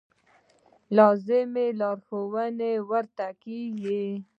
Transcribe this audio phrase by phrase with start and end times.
[0.97, 4.05] لازمې لارښوونې ورته کېږي.